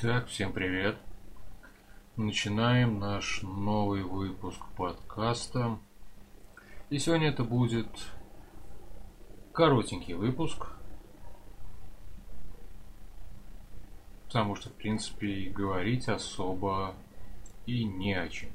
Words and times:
Так, 0.00 0.28
всем 0.28 0.52
привет. 0.52 0.96
Начинаем 2.14 3.00
наш 3.00 3.42
новый 3.42 4.04
выпуск 4.04 4.60
подкаста. 4.76 5.80
И 6.88 7.00
сегодня 7.00 7.30
это 7.30 7.42
будет 7.42 7.88
коротенький 9.52 10.14
выпуск. 10.14 10.68
Потому 14.26 14.54
что, 14.54 14.68
в 14.68 14.74
принципе, 14.74 15.50
говорить 15.50 16.06
особо 16.08 16.94
и 17.66 17.82
не 17.82 18.14
о 18.14 18.28
чем. 18.28 18.50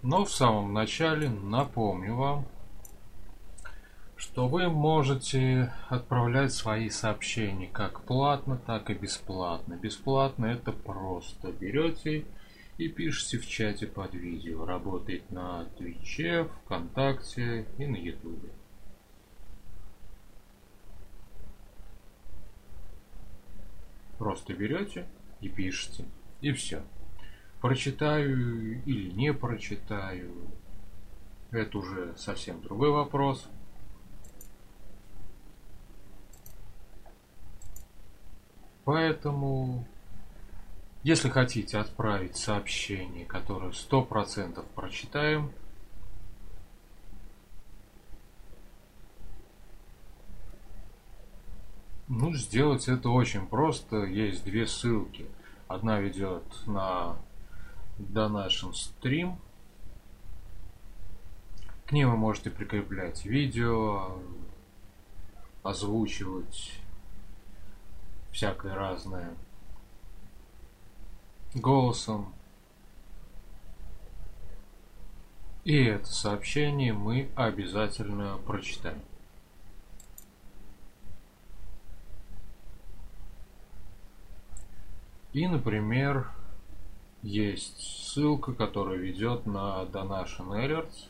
Но 0.00 0.24
в 0.24 0.32
самом 0.32 0.72
начале 0.72 1.28
напомню 1.28 2.16
вам, 2.16 2.46
что 4.24 4.48
вы 4.48 4.70
можете 4.70 5.70
отправлять 5.90 6.52
свои 6.52 6.88
сообщения 6.88 7.68
как 7.68 8.00
платно, 8.04 8.56
так 8.56 8.88
и 8.88 8.94
бесплатно. 8.94 9.74
Бесплатно 9.74 10.46
это 10.46 10.72
просто 10.72 11.52
берете 11.52 12.24
и 12.78 12.88
пишите 12.88 13.38
в 13.38 13.46
чате 13.46 13.86
под 13.86 14.14
видео. 14.14 14.64
Работает 14.64 15.30
на 15.30 15.66
Твиче, 15.76 16.48
ВКонтакте 16.64 17.66
и 17.76 17.86
на 17.86 17.96
Ютубе. 17.96 18.48
Просто 24.18 24.54
берете 24.54 25.06
и 25.42 25.50
пишете. 25.50 26.06
И 26.40 26.50
все. 26.52 26.82
Прочитаю 27.60 28.82
или 28.84 29.10
не 29.10 29.34
прочитаю. 29.34 30.32
Это 31.50 31.76
уже 31.78 32.14
совсем 32.16 32.62
другой 32.62 32.90
вопрос. 32.90 33.48
Поэтому, 38.84 39.86
если 41.02 41.30
хотите 41.30 41.78
отправить 41.78 42.36
сообщение, 42.36 43.24
которое 43.24 43.72
сто 43.72 44.02
процентов 44.02 44.66
прочитаем, 44.74 45.52
ну, 52.08 52.34
сделать 52.34 52.88
это 52.88 53.08
очень 53.08 53.46
просто. 53.46 54.04
Есть 54.04 54.44
две 54.44 54.66
ссылки. 54.66 55.26
Одна 55.66 55.98
ведет 55.98 56.44
на 56.66 57.16
Donation 57.98 58.72
Stream. 58.72 59.36
К 61.86 61.92
ним 61.92 62.10
вы 62.10 62.16
можете 62.16 62.50
прикреплять 62.50 63.24
видео, 63.24 64.18
озвучивать 65.62 66.83
всякое 68.34 68.74
разное 68.74 69.32
голосом. 71.54 72.34
И 75.62 75.84
это 75.84 76.06
сообщение 76.06 76.92
мы 76.92 77.30
обязательно 77.36 78.36
прочитаем. 78.44 79.00
И, 85.32 85.46
например, 85.46 86.30
есть 87.22 87.80
ссылка, 87.80 88.52
которая 88.52 88.98
ведет 88.98 89.46
на 89.46 89.84
Donation 89.84 90.48
Alerts. 90.50 91.08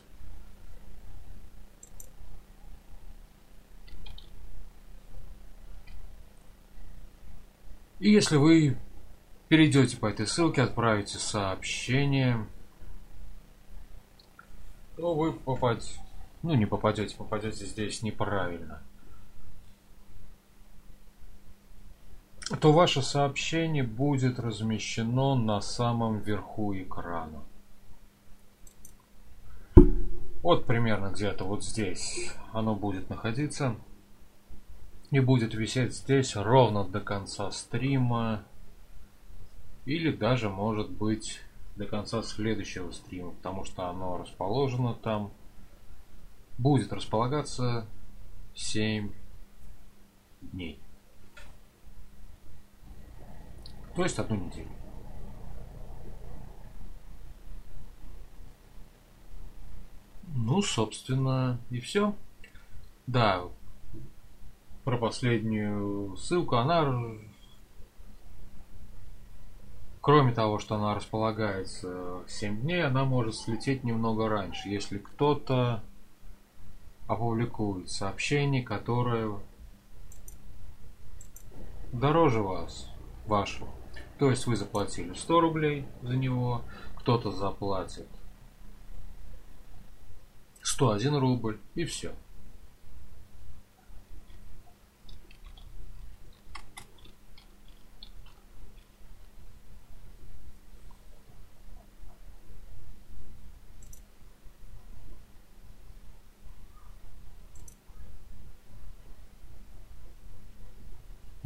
И 8.05 8.11
если 8.11 8.35
вы 8.35 8.77
перейдете 9.47 9.97
по 9.97 10.05
этой 10.05 10.27
ссылке, 10.27 10.61
отправите 10.61 11.17
сообщение, 11.17 12.45
то 14.95 15.15
вы 15.15 15.33
попадете, 15.33 15.99
ну 16.43 16.53
не 16.53 16.67
попадете, 16.67 17.15
попадете 17.15 17.65
здесь 17.65 18.03
неправильно. 18.03 18.83
то 22.61 22.71
ваше 22.71 23.01
сообщение 23.01 23.81
будет 23.81 24.37
размещено 24.37 25.33
на 25.33 25.59
самом 25.59 26.19
верху 26.19 26.75
экрана. 26.75 27.41
Вот 30.43 30.67
примерно 30.67 31.07
где-то 31.07 31.43
вот 31.43 31.63
здесь 31.63 32.35
оно 32.53 32.75
будет 32.75 33.09
находиться 33.09 33.75
и 35.15 35.21
будет 35.21 35.53
висеть 35.53 35.95
здесь 35.95 36.35
ровно 36.35 36.83
до 36.83 36.99
конца 36.99 37.49
стрима 37.49 38.43
или 39.85 40.11
даже 40.11 40.49
может 40.49 40.89
быть 40.89 41.39
до 41.77 41.85
конца 41.85 42.21
следующего 42.21 42.91
стрима, 42.91 43.31
потому 43.31 43.63
что 43.63 43.87
оно 43.87 44.17
расположено 44.17 44.93
там, 44.93 45.31
будет 46.57 46.91
располагаться 46.91 47.87
7 48.55 49.13
дней. 50.41 50.81
То 53.95 54.03
есть 54.03 54.19
одну 54.19 54.35
неделю. 54.35 54.67
Ну, 60.33 60.61
собственно, 60.61 61.57
и 61.69 61.79
все. 61.79 62.13
Да, 63.07 63.45
про 64.85 64.97
последнюю 64.97 66.15
ссылку, 66.15 66.57
она, 66.57 66.95
кроме 69.99 70.31
того, 70.31 70.59
что 70.59 70.75
она 70.75 70.93
располагается 70.93 72.21
7 72.27 72.61
дней, 72.61 72.85
она 72.85 73.03
может 73.03 73.35
слететь 73.35 73.83
немного 73.83 74.29
раньше, 74.29 74.69
если 74.69 74.99
кто-то 74.99 75.83
опубликует 77.07 77.89
сообщение, 77.89 78.61
которое 78.61 79.39
дороже 81.91 82.43
вас, 82.43 82.87
вашего. 83.25 83.69
То 84.19 84.29
есть 84.29 84.45
вы 84.45 84.55
заплатили 84.55 85.13
100 85.13 85.39
рублей 85.41 85.87
за 86.03 86.15
него, 86.15 86.61
кто-то 86.97 87.31
заплатит 87.31 88.07
101 90.61 91.17
рубль 91.17 91.59
и 91.73 91.85
все. 91.85 92.13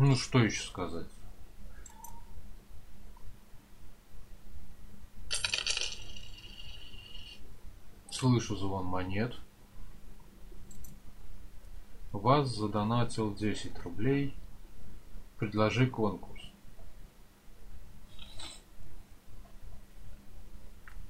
Ну, 0.02 0.09
что 0.20 0.40
еще 0.40 0.64
сказать? 0.64 1.08
Слышу 8.12 8.56
звон 8.58 8.86
монет. 8.86 9.36
Вас 12.12 12.50
задонатил 12.50 13.34
10 13.34 13.80
рублей. 13.80 14.36
Предложи 15.38 15.88
конкурс. 15.88 16.42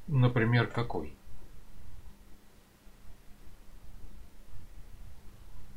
Например, 0.07 0.67
какой? 0.67 1.18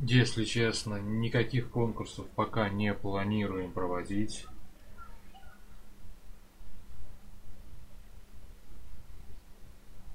Если 0.05 0.45
честно, 0.45 0.97
никаких 0.97 1.71
конкурсов 1.71 2.27
пока 2.35 2.69
не 2.69 2.93
планируем 2.93 3.71
проводить. 3.71 4.47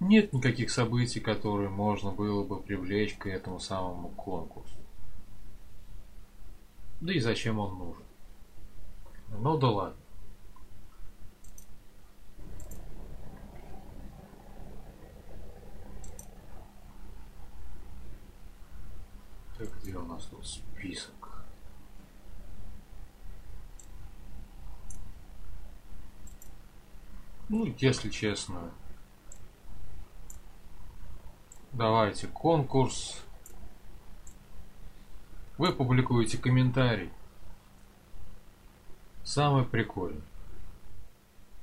Нет 0.01 0.33
никаких 0.33 0.71
событий, 0.71 1.21
которые 1.21 1.69
можно 1.69 2.11
было 2.11 2.43
бы 2.43 2.61
привлечь 2.61 3.15
к 3.15 3.27
этому 3.27 3.61
самому 3.61 4.09
конкурсу. 4.09 4.75
Да 6.99 7.13
и 7.13 7.19
зачем 7.19 7.57
он 7.57 7.77
нужен? 7.77 8.03
Ну 9.39 9.57
да 9.57 9.69
ладно. 9.69 9.97
Так, 19.57 19.69
где 19.81 19.95
у 19.95 20.05
нас 20.17 20.25
тут 20.25 20.47
список? 20.47 21.45
Ну, 27.49 27.65
если 27.77 28.09
честно, 28.09 28.71
давайте 31.71 32.27
конкурс. 32.27 33.23
Вы 35.59 35.71
публикуете 35.71 36.37
комментарий. 36.37 37.11
Самый 39.23 39.65
прикольный. 39.65 40.23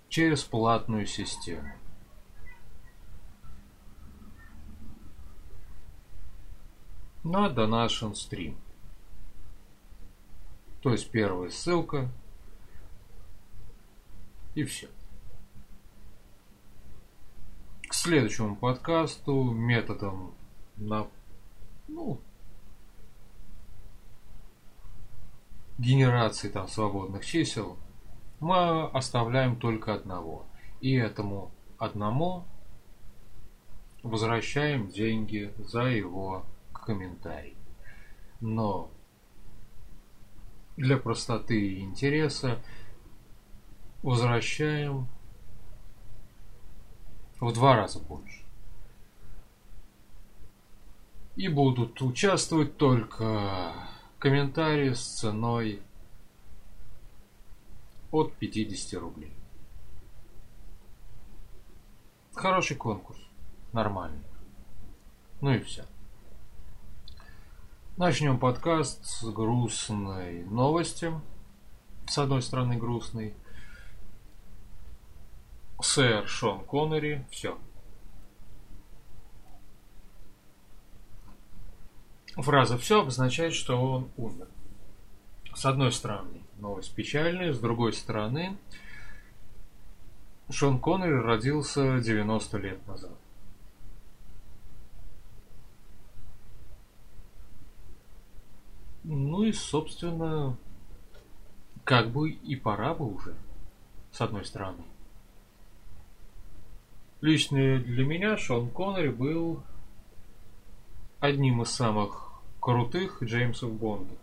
через 0.08 0.44
платную 0.44 1.06
систему. 1.06 1.72
На 7.24 7.48
Donation 7.48 8.12
Stream. 8.12 8.56
То 10.82 10.90
есть 10.92 11.10
первая 11.10 11.48
ссылка 11.50 12.10
и 14.54 14.64
все. 14.64 14.88
К 17.88 17.94
следующему 17.94 18.54
подкасту 18.54 19.44
методом 19.44 20.34
на 20.76 21.08
ну, 21.88 22.20
генерации 25.78 26.48
там 26.48 26.68
свободных 26.68 27.24
чисел 27.24 27.78
мы 28.40 28.88
оставляем 28.88 29.56
только 29.56 29.94
одного. 29.94 30.44
И 30.82 30.94
этому 30.94 31.50
одному 31.78 32.44
возвращаем 34.02 34.88
деньги 34.88 35.54
за 35.56 35.84
его 35.84 36.44
комментарий. 36.84 37.56
Но 38.40 38.90
для 40.76 40.96
простоты 40.96 41.60
и 41.60 41.80
интереса 41.80 42.62
возвращаем 44.02 45.08
в 47.40 47.52
два 47.52 47.76
раза 47.76 48.00
больше. 48.00 48.44
И 51.36 51.48
будут 51.48 52.00
участвовать 52.00 52.76
только 52.76 53.72
комментарии 54.18 54.92
с 54.92 55.00
ценой 55.00 55.82
от 58.10 58.34
50 58.34 59.00
рублей. 59.00 59.32
Хороший 62.34 62.76
конкурс. 62.76 63.18
Нормальный. 63.72 64.22
Ну 65.40 65.50
и 65.50 65.58
все. 65.60 65.84
Начнем 67.96 68.40
подкаст 68.40 69.06
с 69.06 69.22
грустной 69.22 70.42
новости. 70.46 71.12
С 72.08 72.18
одной 72.18 72.42
стороны 72.42 72.76
грустный. 72.76 73.34
Сэр 75.80 76.26
Шон 76.26 76.64
Коннери. 76.64 77.24
Все. 77.30 77.56
Фраза 82.34 82.78
«все» 82.78 83.02
обозначает, 83.02 83.54
что 83.54 83.80
он 83.80 84.10
умер. 84.16 84.48
С 85.54 85.64
одной 85.64 85.92
стороны, 85.92 86.42
новость 86.58 86.92
печальная, 86.96 87.52
с 87.52 87.60
другой 87.60 87.92
стороны, 87.92 88.56
Шон 90.50 90.80
Коннери 90.80 91.14
родился 91.14 92.00
90 92.00 92.58
лет 92.58 92.84
назад. 92.88 93.12
Ну 99.04 99.44
и, 99.44 99.52
собственно, 99.52 100.56
как 101.84 102.10
бы 102.10 102.30
и 102.30 102.56
пора 102.56 102.94
бы 102.94 103.04
уже, 103.04 103.36
с 104.10 104.20
одной 104.22 104.46
стороны. 104.46 104.82
Лично 107.20 107.78
для 107.80 108.04
меня 108.04 108.38
Шон 108.38 108.70
Коннери 108.70 109.10
был 109.10 109.62
одним 111.20 111.62
из 111.62 111.70
самых 111.70 112.42
крутых 112.60 113.22
Джеймсов 113.22 113.72
Бондов. 113.72 114.16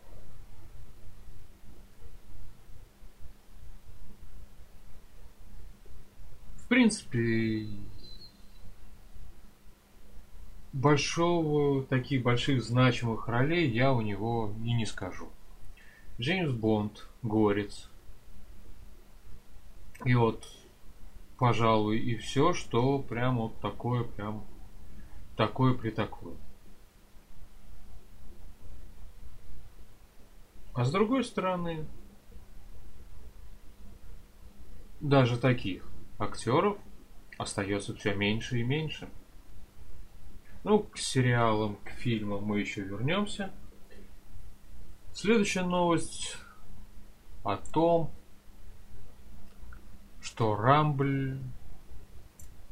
В 6.55 6.67
принципе, 6.67 7.67
большого, 10.73 11.83
таких 11.83 12.23
больших 12.23 12.63
значимых 12.63 13.27
ролей 13.27 13.69
я 13.69 13.93
у 13.93 14.01
него 14.01 14.53
и 14.63 14.73
не 14.73 14.85
скажу. 14.85 15.29
Джеймс 16.19 16.51
Бонд, 16.51 17.07
Горец. 17.21 17.89
И 20.05 20.15
вот, 20.15 20.47
пожалуй, 21.37 21.99
и 21.99 22.15
все, 22.17 22.53
что 22.53 22.99
прям 22.99 23.37
вот 23.37 23.59
такое, 23.59 24.03
прям 24.03 24.45
такое 25.35 25.73
при 25.73 25.91
такое. 25.91 26.35
А 30.73 30.85
с 30.85 30.91
другой 30.91 31.23
стороны, 31.23 31.85
даже 35.01 35.37
таких 35.37 35.85
актеров 36.17 36.77
остается 37.37 37.93
все 37.95 38.13
меньше 38.13 38.59
и 38.59 38.63
меньше. 38.63 39.09
Ну, 40.63 40.79
к 40.79 40.97
сериалам, 40.97 41.77
к 41.77 41.89
фильмам 41.89 42.43
мы 42.43 42.59
еще 42.59 42.81
вернемся. 42.81 43.51
Следующая 45.13 45.63
новость 45.63 46.37
о 47.43 47.57
том, 47.57 48.11
что 50.21 50.55
Рамбль, 50.55 51.39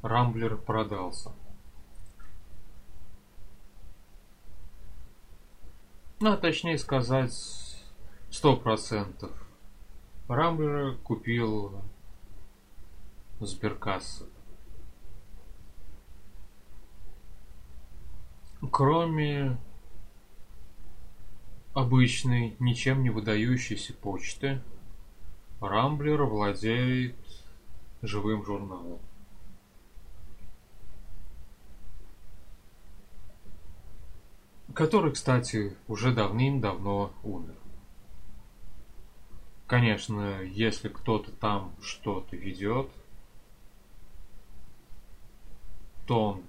Рамблер 0.03 0.57
продался. 0.57 1.31
Ну, 6.19 6.33
а 6.33 6.37
точнее 6.37 6.77
сказать, 6.77 7.33
сто 8.29 8.55
процентов. 8.55 9.31
Рамблера 10.27 10.95
купил 10.97 11.81
Сберкасса. 13.39 14.28
Кроме 18.79 19.57
обычной, 21.73 22.55
ничем 22.59 23.03
не 23.03 23.09
выдающейся 23.09 23.93
почты, 23.93 24.61
Рамблер 25.59 26.23
владеет 26.23 27.17
живым 28.01 28.45
журналом. 28.45 29.01
Который, 34.73 35.11
кстати, 35.11 35.75
уже 35.89 36.13
давным-давно 36.13 37.11
умер. 37.21 37.57
Конечно, 39.67 40.41
если 40.41 40.87
кто-то 40.87 41.33
там 41.33 41.75
что-то 41.81 42.37
ведет, 42.37 42.89
то 46.07 46.27
он 46.29 46.48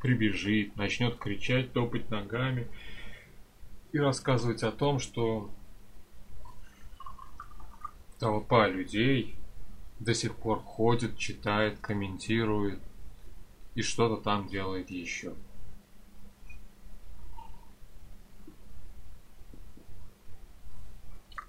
прибежит, 0.00 0.76
начнет 0.76 1.18
кричать, 1.18 1.72
топать 1.72 2.10
ногами 2.10 2.66
и 3.92 3.98
рассказывать 3.98 4.62
о 4.62 4.72
том, 4.72 4.98
что 4.98 5.50
толпа 8.18 8.68
людей 8.68 9.36
до 9.98 10.14
сих 10.14 10.36
пор 10.36 10.60
ходит, 10.60 11.18
читает, 11.18 11.78
комментирует 11.80 12.80
и 13.74 13.82
что-то 13.82 14.22
там 14.22 14.48
делает 14.48 14.90
еще. 14.90 15.34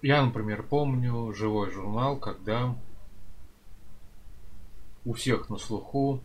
Я, 0.01 0.23
например, 0.23 0.63
помню 0.63 1.33
живой 1.33 1.71
журнал, 1.71 2.17
когда 2.17 2.75
у 5.03 5.13
всех 5.13 5.49
на 5.49 5.57
слуху 5.57 6.21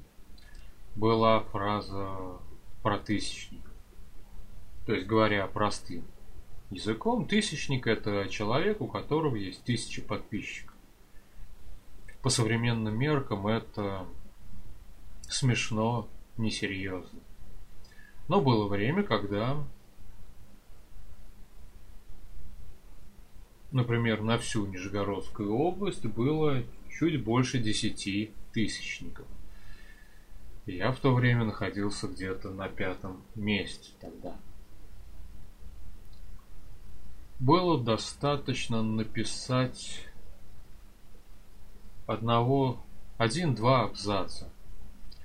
была 0.96 1.40
фраза 1.40 2.38
про 2.82 2.98
тысячник. 2.98 3.62
То 4.86 4.94
есть, 4.94 5.06
говоря 5.06 5.46
простым 5.46 6.04
языком, 6.70 7.26
тысячник 7.26 7.86
это 7.86 8.28
человек, 8.28 8.80
у 8.80 8.86
которого 8.86 9.36
есть 9.36 9.64
тысяча 9.64 10.02
подписчиков. 10.02 10.74
По 12.22 12.30
современным 12.30 12.98
меркам 12.98 13.46
это 13.46 14.06
смешно, 15.28 16.08
несерьезно. 16.36 17.20
Но 18.28 18.40
было 18.40 18.66
время, 18.66 19.02
когда, 19.02 19.62
например, 23.72 24.22
на 24.22 24.38
всю 24.38 24.66
Нижегородскую 24.66 25.54
область 25.54 26.06
было 26.06 26.62
чуть 26.90 27.22
больше 27.22 27.58
десяти 27.58 28.32
тысячников. 28.52 29.26
Я 30.66 30.92
в 30.92 30.98
то 30.98 31.12
время 31.12 31.44
находился 31.44 32.08
где-то 32.08 32.50
на 32.50 32.68
пятом 32.68 33.22
месте 33.34 33.90
тогда. 34.00 34.36
Было 37.38 37.82
достаточно 37.82 38.82
написать 38.82 40.06
одного, 42.06 42.82
один-два 43.18 43.82
абзаца. 43.84 44.50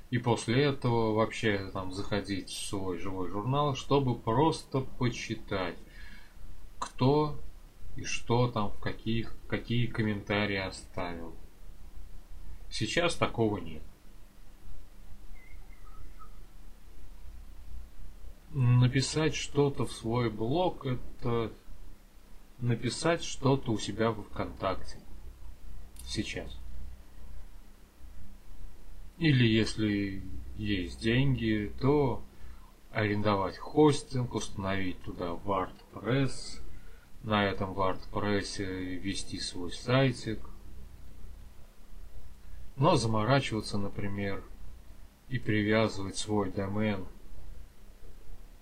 И 0.09 0.17
после 0.17 0.63
этого 0.63 1.13
вообще 1.13 1.69
там 1.71 1.93
заходить 1.93 2.49
в 2.49 2.67
свой 2.67 2.97
живой 2.97 3.29
журнал, 3.29 3.75
чтобы 3.75 4.15
просто 4.15 4.81
почитать, 4.81 5.77
кто 6.79 7.39
и 7.95 8.03
что 8.03 8.49
там, 8.49 8.71
в 8.71 8.79
каких, 8.79 9.33
какие 9.47 9.85
комментарии 9.85 10.57
оставил. 10.57 11.35
Сейчас 12.69 13.15
такого 13.15 13.57
нет. 13.59 13.83
Написать 18.51 19.35
что-то 19.35 19.85
в 19.85 19.91
свой 19.91 20.31
блог– 20.31 20.85
это 20.85 21.51
написать 22.57 23.23
что-то 23.23 23.71
у 23.71 23.77
себя 23.77 24.11
в 24.11 24.23
ВКонтакте. 24.23 24.97
Сейчас. 26.05 26.57
Или 29.19 29.45
если 29.45 30.23
есть 30.57 30.99
деньги, 30.99 31.71
то 31.79 32.23
арендовать 32.91 33.57
хостинг, 33.57 34.33
установить 34.33 34.99
туда 35.03 35.31
WordPress, 35.31 36.61
на 37.23 37.45
этом 37.45 37.73
WordPress 37.73 38.63
вести 38.63 39.39
свой 39.39 39.71
сайтик. 39.71 40.39
Но 42.77 42.95
заморачиваться, 42.95 43.77
например, 43.77 44.43
и 45.27 45.37
привязывать 45.37 46.17
свой 46.17 46.49
домен 46.51 47.05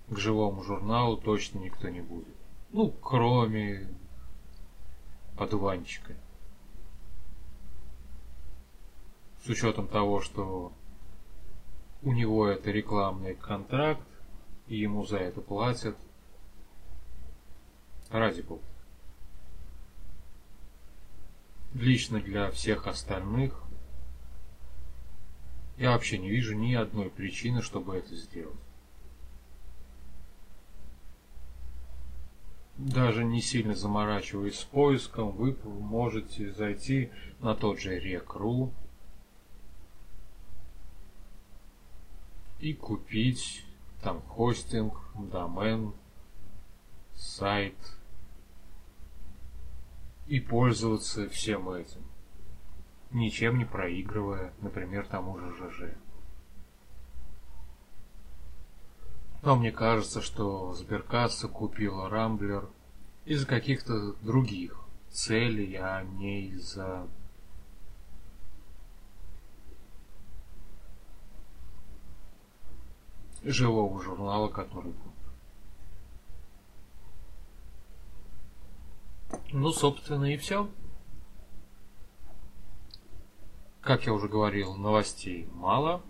к 0.09 0.17
живому 0.17 0.63
журналу 0.63 1.17
точно 1.17 1.59
никто 1.59 1.89
не 1.89 2.01
будет. 2.01 2.35
Ну, 2.71 2.89
кроме 2.89 3.87
подуванчика. 5.37 6.15
С 9.43 9.49
учетом 9.49 9.87
того, 9.87 10.21
что 10.21 10.73
у 12.01 12.11
него 12.11 12.47
это 12.47 12.71
рекламный 12.71 13.35
контракт, 13.35 14.07
и 14.67 14.77
ему 14.77 15.05
за 15.05 15.17
это 15.17 15.41
платят. 15.41 15.97
Ради 18.09 18.41
бога. 18.41 18.63
Лично 21.73 22.21
для 22.21 22.49
всех 22.51 22.87
остальных 22.87 23.61
я 25.77 25.91
вообще 25.91 26.17
не 26.17 26.29
вижу 26.29 26.55
ни 26.55 26.73
одной 26.73 27.09
причины, 27.09 27.61
чтобы 27.61 27.97
это 27.97 28.15
сделать. 28.15 28.57
Даже 32.87 33.25
не 33.25 33.41
сильно 33.41 33.75
заморачиваясь 33.75 34.59
с 34.59 34.63
поиском, 34.63 35.31
вы 35.31 35.57
можете 35.65 36.53
зайти 36.53 37.11
на 37.41 37.53
тот 37.53 37.81
же 37.81 37.99
Rec.ru 37.99 38.71
и 42.59 42.73
купить 42.73 43.65
там 44.01 44.21
хостинг, 44.21 44.93
домен, 45.15 45.95
сайт 47.13 47.75
и 50.27 50.39
пользоваться 50.39 51.27
всем 51.27 51.69
этим, 51.69 52.03
ничем 53.11 53.57
не 53.57 53.65
проигрывая, 53.65 54.53
например, 54.61 55.05
тому 55.07 55.37
же 55.39 55.53
ЖЖ. 55.55 55.93
Но 59.41 59.57
мне 59.57 59.73
кажется, 59.73 60.21
что 60.21 60.73
Сберкасса 60.73 61.49
купила 61.49 62.09
Рамблер 62.09 62.69
из-за 63.27 63.45
каких-то 63.45 64.13
других 64.21 64.79
целей, 65.09 65.75
а 65.75 66.01
не 66.03 66.47
из-за 66.47 67.05
живого 73.43 74.01
журнала, 74.01 74.47
который 74.47 74.93
был. 74.93 75.13
Ну, 79.51 79.71
собственно, 79.71 80.33
и 80.33 80.37
все. 80.37 80.69
Как 83.81 84.05
я 84.05 84.13
уже 84.13 84.29
говорил, 84.29 84.75
новостей 84.75 85.49
мало. 85.53 86.01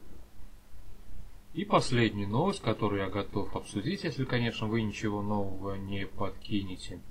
И 1.53 1.65
последняя 1.65 2.27
новость, 2.27 2.61
которую 2.61 3.01
я 3.01 3.09
готов 3.09 3.55
обсудить, 3.55 4.03
если, 4.03 4.25
конечно, 4.25 4.67
вы 4.67 4.83
ничего 4.83 5.21
нового 5.21 5.75
не 5.75 6.05
подкинете. 6.05 7.01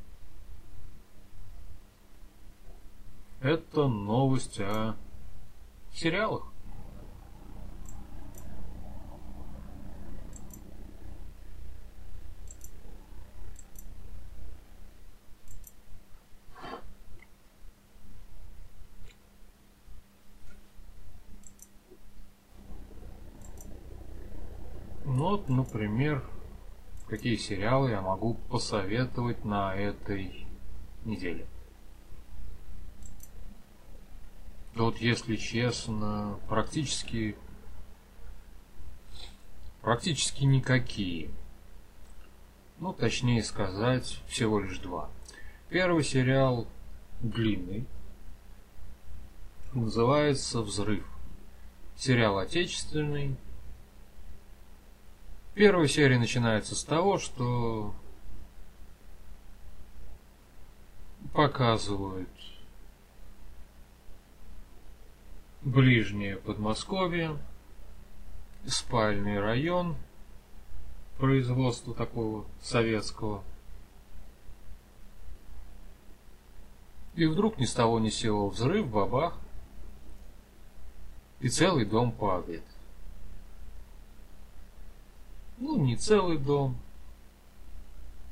Это 3.40 3.88
новость 3.88 4.61
о 4.61 4.97
сериалах. 5.93 6.52
Ну 25.05 25.31
вот, 25.31 25.49
например, 25.66 26.25
какие 27.08 27.37
сериалы 27.37 27.90
я 27.90 28.00
могу 28.00 28.35
посоветовать 28.49 29.44
на 29.44 29.75
этой 29.75 30.46
неделе. 31.04 31.46
Вот, 34.75 34.99
если 34.99 35.37
честно, 35.37 36.38
практически 36.49 37.37
практически 39.80 40.44
никакие. 40.44 41.30
Ну, 42.78 42.92
точнее 42.92 43.42
сказать, 43.42 44.20
всего 44.28 44.61
лишь 44.61 44.78
два. 44.78 45.08
Первый 45.68 46.04
сериал 46.04 46.66
длинный. 47.20 47.87
Называется 49.73 50.61
«Взрыв». 50.61 51.04
Сериал 51.96 52.38
отечественный, 52.38 53.37
Первая 55.57 55.89
серия 55.89 56.19
начинается 56.19 56.75
с 56.75 56.85
того, 56.85 57.17
что 57.17 57.95
показывают 61.33 62.29
ближнее 65.63 66.37
Подмосковье, 66.37 67.39
спальный 68.67 69.41
район 69.41 69.97
производства 71.17 71.95
такого 71.95 72.45
советского. 72.61 73.43
И 77.15 77.25
вдруг 77.25 77.57
ни 77.57 77.65
с 77.65 77.73
того 77.73 77.99
ни 77.99 78.11
с 78.11 78.17
сего 78.17 78.51
взрыв, 78.51 78.89
бабах, 78.89 79.39
и 81.41 81.49
целый 81.49 81.87
дом 81.87 82.13
падает. 82.13 82.63
Ну, 85.59 85.79
не 85.79 85.97
целый 85.97 86.37
дом, 86.37 86.77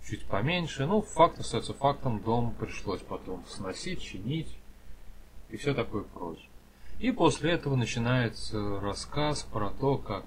чуть 0.07 0.27
поменьше, 0.27 0.87
но 0.87 1.01
факт 1.01 1.39
остается 1.39 1.73
фактом, 1.73 2.21
дом 2.21 2.55
пришлось 2.59 3.01
потом 3.01 3.43
сносить, 3.49 4.03
чинить 4.03 4.55
и 5.49 5.57
все 5.57 5.73
такое 5.73 6.03
прочее. 6.03 6.49
И 6.99 7.11
после 7.13 7.53
этого 7.53 7.77
начинается 7.77 8.79
рассказ 8.81 9.43
про 9.43 9.71
то, 9.71 9.97
как 9.97 10.25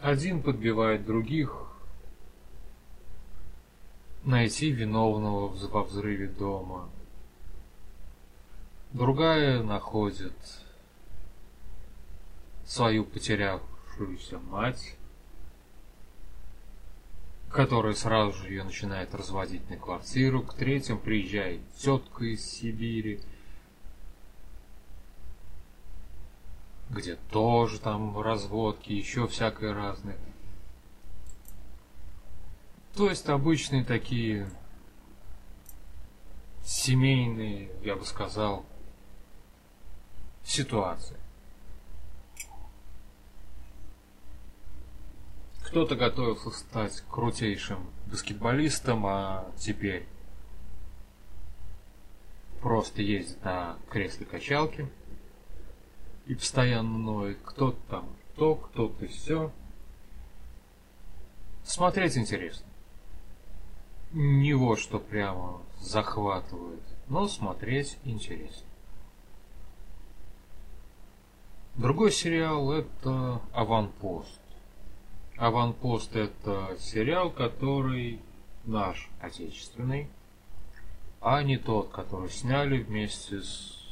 один 0.00 0.42
подбивает 0.42 1.06
других 1.06 1.68
найти 4.24 4.70
виновного 4.70 5.48
во 5.48 5.84
взрыве 5.84 6.28
дома. 6.28 6.88
Другая 8.92 9.62
находит 9.62 10.34
свою 12.64 13.04
потерявшую 13.04 13.73
оставшуюся 13.94 14.38
мать, 14.38 14.96
которая 17.50 17.94
сразу 17.94 18.32
же 18.38 18.48
ее 18.48 18.64
начинает 18.64 19.14
разводить 19.14 19.68
на 19.70 19.76
квартиру. 19.76 20.42
К 20.42 20.54
третьим 20.54 20.98
приезжает 20.98 21.60
тетка 21.76 22.24
из 22.24 22.44
Сибири, 22.44 23.20
где 26.90 27.16
тоже 27.30 27.78
там 27.80 28.20
разводки, 28.20 28.92
еще 28.92 29.28
всякое 29.28 29.72
разное. 29.72 30.18
То 32.94 33.08
есть 33.10 33.28
обычные 33.28 33.84
такие 33.84 34.48
семейные, 36.64 37.70
я 37.82 37.96
бы 37.96 38.04
сказал, 38.04 38.64
ситуации. 40.44 41.16
Кто-то 45.74 45.96
готовился 45.96 46.52
стать 46.52 47.02
крутейшим 47.10 47.84
баскетболистом, 48.06 49.04
а 49.06 49.50
теперь 49.58 50.06
просто 52.60 53.02
ездит 53.02 53.44
на 53.44 53.76
кресле 53.90 54.24
качалки 54.24 54.88
и 56.26 56.36
постоянно 56.36 56.96
ноет. 56.96 57.38
Кто-то 57.44 57.76
там 57.88 58.08
то, 58.36 58.54
кто-то 58.54 59.08
все. 59.08 59.50
Смотреть 61.64 62.16
интересно. 62.16 62.66
Не 64.12 64.54
вот 64.54 64.78
что 64.78 65.00
прямо 65.00 65.60
захватывает, 65.80 66.84
но 67.08 67.26
смотреть 67.26 67.98
интересно. 68.04 68.68
Другой 71.74 72.12
сериал 72.12 72.70
это 72.70 73.42
«Аванпост». 73.52 74.43
«Аванпост» 75.36 76.14
это 76.14 76.76
сериал, 76.78 77.30
который 77.30 78.20
наш, 78.64 79.10
отечественный, 79.20 80.08
а 81.20 81.42
не 81.42 81.58
тот, 81.58 81.90
который 81.90 82.30
сняли 82.30 82.82
вместе 82.82 83.40
с 83.40 83.84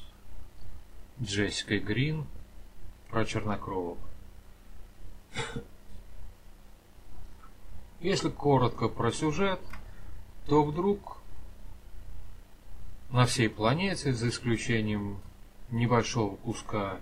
Джессикой 1.21 1.81
Грин 1.81 2.27
про 3.11 3.25
чернокровок. 3.25 3.99
Если 8.01 8.29
коротко 8.31 8.89
про 8.89 9.11
сюжет, 9.13 9.61
то 10.47 10.63
вдруг 10.65 11.19
на 13.11 13.27
всей 13.27 13.49
планете, 13.49 14.13
за 14.13 14.29
исключением 14.29 15.21
небольшого 15.71 16.37
куска 16.37 17.01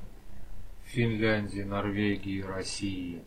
Финляндии, 0.85 1.63
Норвегии, 1.63 2.43
России 2.43 3.23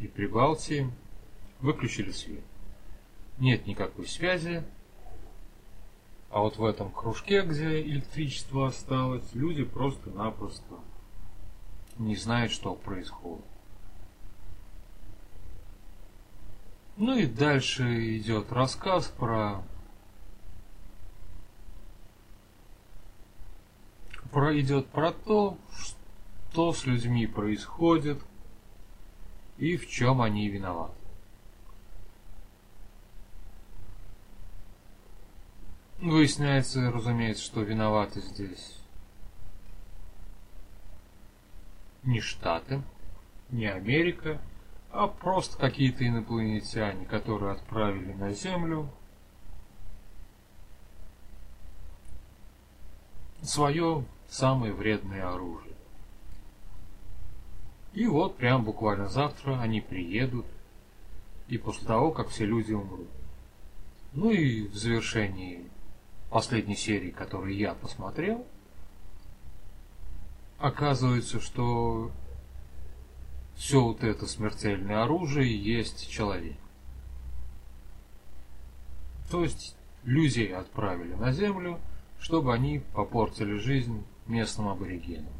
и 0.00 0.06
Прибалтии, 0.06 0.90
выключили 1.60 2.10
свет. 2.10 2.44
Нет 3.38 3.66
никакой 3.66 4.06
связи, 4.06 4.62
а 6.30 6.40
вот 6.40 6.56
в 6.56 6.64
этом 6.64 6.90
кружке, 6.90 7.42
где 7.42 7.80
электричество 7.80 8.66
осталось, 8.68 9.24
люди 9.32 9.64
просто-напросто 9.64 10.74
не 11.98 12.16
знают, 12.16 12.52
что 12.52 12.74
происходит. 12.74 13.44
Ну 16.96 17.16
и 17.16 17.26
дальше 17.26 18.16
идет 18.16 18.52
рассказ 18.52 19.06
про 19.06 19.62
про 24.30 24.58
идет 24.58 24.86
про 24.88 25.12
то, 25.12 25.56
что 25.74 26.72
с 26.72 26.84
людьми 26.84 27.26
происходит 27.26 28.18
и 29.58 29.76
в 29.76 29.88
чем 29.88 30.20
они 30.20 30.48
виноваты. 30.48 30.94
Выясняется, 35.98 36.90
разумеется, 36.92 37.42
что 37.42 37.62
виноваты 37.62 38.20
здесь 38.20 38.78
не 42.02 42.20
Штаты, 42.20 42.82
не 43.50 43.66
Америка, 43.66 44.40
а 44.90 45.08
просто 45.08 45.58
какие-то 45.58 46.06
инопланетяне, 46.06 47.04
которые 47.06 47.52
отправили 47.52 48.12
на 48.12 48.32
Землю 48.32 48.90
свое 53.42 54.04
самое 54.28 54.72
вредное 54.72 55.28
оружие. 55.28 55.75
И 57.96 58.06
вот 58.06 58.36
прям 58.36 58.62
буквально 58.62 59.08
завтра 59.08 59.58
они 59.58 59.80
приедут, 59.80 60.44
и 61.48 61.56
после 61.56 61.86
того, 61.86 62.10
как 62.10 62.28
все 62.28 62.44
люди 62.44 62.74
умрут. 62.74 63.08
Ну 64.12 64.30
и 64.30 64.68
в 64.68 64.74
завершении 64.74 65.64
последней 66.28 66.76
серии, 66.76 67.10
которую 67.10 67.56
я 67.56 67.72
посмотрел, 67.72 68.46
оказывается, 70.58 71.40
что 71.40 72.10
все 73.54 73.82
вот 73.82 74.04
это 74.04 74.26
смертельное 74.26 75.02
оружие 75.02 75.56
есть 75.56 76.10
человек. 76.10 76.58
То 79.30 79.42
есть 79.42 79.74
людей 80.04 80.54
отправили 80.54 81.14
на 81.14 81.32
землю, 81.32 81.80
чтобы 82.20 82.52
они 82.52 82.82
попортили 82.94 83.56
жизнь 83.56 84.04
местным 84.26 84.68
аборигенам. 84.68 85.32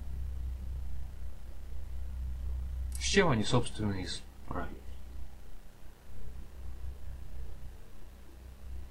С 2.98 3.04
чем 3.04 3.28
они, 3.28 3.44
собственно, 3.44 3.92
и. 3.92 4.06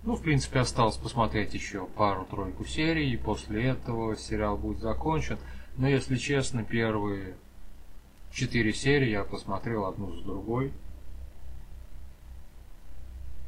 Ну, 0.04 0.16
в 0.16 0.22
принципе, 0.22 0.60
осталось 0.60 0.98
посмотреть 0.98 1.56
еще 1.56 1.88
пару-тройку 1.88 2.64
серий, 2.64 3.12
и 3.12 3.18
после 3.18 3.70
этого 3.70 4.16
сериал 4.16 4.56
будет 4.56 4.80
закончен. 4.80 5.40
Но, 5.78 5.88
если 5.88 6.18
честно, 6.18 6.64
первые 6.64 7.36
четыре 8.32 8.72
серии 8.72 9.10
я 9.10 9.24
посмотрел 9.24 9.86
одну 9.86 10.14
за 10.14 10.24
другой. 10.24 10.72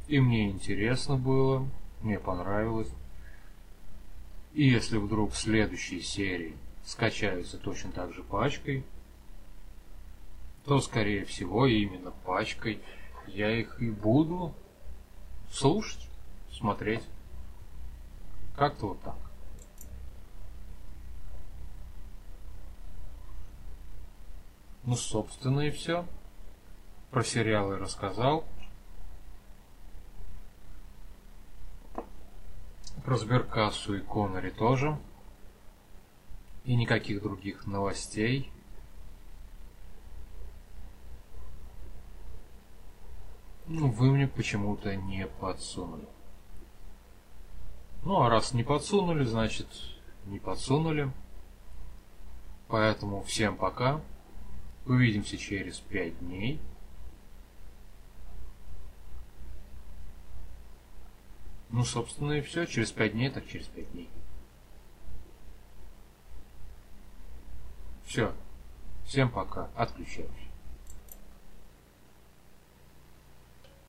И 0.08 0.18
мне 0.18 0.50
интересно 0.50 1.16
было, 1.16 1.64
мне 2.02 2.18
понравилось. 2.18 2.90
И 4.54 4.64
если 4.68 4.96
вдруг 4.96 5.36
следующие 5.36 6.00
серии 6.00 6.56
скачаются 6.84 7.58
точно 7.58 7.92
так 7.92 8.12
же 8.12 8.24
пачкой, 8.24 8.82
то, 10.68 10.80
скорее 10.82 11.24
всего, 11.24 11.66
именно 11.66 12.10
пачкой 12.10 12.82
я 13.26 13.50
их 13.50 13.80
и 13.80 13.90
буду 13.90 14.54
слушать, 15.50 16.10
смотреть. 16.52 17.02
Как-то 18.54 18.88
вот 18.88 19.00
так. 19.00 19.16
Ну, 24.84 24.94
собственно, 24.94 25.60
и 25.60 25.70
все. 25.70 26.04
Про 27.10 27.24
сериалы 27.24 27.78
рассказал. 27.78 28.44
Про 33.06 33.16
Сберкассу 33.16 33.96
и 33.96 34.00
Коннери 34.00 34.50
тоже. 34.50 34.98
И 36.64 36.76
никаких 36.76 37.22
других 37.22 37.66
новостей. 37.66 38.52
Ну, 43.70 43.90
вы 43.90 44.10
мне 44.10 44.26
почему-то 44.26 44.96
не 44.96 45.26
подсунули. 45.26 46.08
Ну, 48.02 48.22
а 48.22 48.30
раз 48.30 48.54
не 48.54 48.64
подсунули, 48.64 49.24
значит, 49.24 49.68
не 50.24 50.38
подсунули. 50.38 51.12
Поэтому 52.68 53.22
всем 53.22 53.56
пока. 53.56 54.00
Увидимся 54.86 55.36
через 55.36 55.80
пять 55.80 56.18
дней. 56.20 56.58
Ну, 61.68 61.84
собственно, 61.84 62.32
и 62.32 62.40
все. 62.40 62.64
Через 62.64 62.90
пять 62.90 63.12
дней, 63.12 63.28
так 63.28 63.46
через 63.46 63.66
пять 63.66 63.90
дней. 63.92 64.08
Все. 68.06 68.32
Всем 69.04 69.30
пока. 69.30 69.68
Отключаюсь. 69.76 70.47